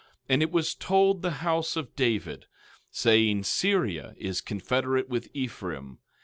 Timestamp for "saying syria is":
2.89-4.41